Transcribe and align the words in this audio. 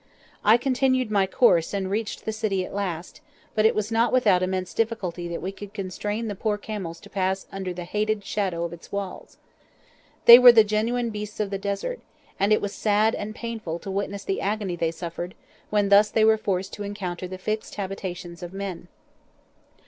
I 0.43 0.57
continued 0.57 1.11
my 1.11 1.27
course 1.27 1.75
and 1.75 1.87
reached 1.91 2.25
the 2.25 2.31
city 2.33 2.65
at 2.65 2.73
last, 2.73 3.21
but 3.53 3.67
it 3.67 3.75
was 3.75 3.91
not 3.91 4.11
without 4.11 4.41
immense 4.41 4.73
difficulty 4.73 5.27
that 5.27 5.43
we 5.43 5.51
could 5.51 5.75
constrain 5.75 6.27
the 6.27 6.33
poor 6.33 6.57
camels 6.57 6.99
to 7.01 7.09
pass 7.11 7.45
under 7.51 7.71
the 7.71 7.83
hated 7.83 8.25
shadow 8.25 8.63
of 8.63 8.73
its 8.73 8.91
walls. 8.91 9.37
They 10.25 10.39
were 10.39 10.51
the 10.51 10.63
genuine 10.63 11.11
beasts 11.11 11.39
of 11.39 11.51
the 11.51 11.59
Desert, 11.59 11.99
and 12.39 12.51
it 12.51 12.61
was 12.61 12.73
sad 12.73 13.13
and 13.13 13.35
painful 13.35 13.77
to 13.77 13.91
witness 13.91 14.23
the 14.23 14.41
agony 14.41 14.75
they 14.75 14.89
suffered 14.89 15.35
when 15.69 15.89
thus 15.89 16.09
they 16.09 16.25
were 16.25 16.35
forced 16.35 16.73
to 16.73 16.83
encounter 16.83 17.27
the 17.27 17.37
fixed 17.37 17.75
habitations 17.75 18.41
of 18.41 18.53
men. 18.53 18.87